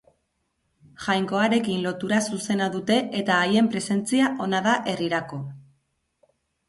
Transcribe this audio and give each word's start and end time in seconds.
Jainkoarekin 1.07 1.83
lotura 1.87 2.21
zuzena 2.31 2.69
dute 2.77 2.97
eta 3.21 3.37
haien 3.43 3.69
presentzia 3.75 4.31
ona 4.47 4.63
da 4.69 4.75
herrirako. 4.95 5.41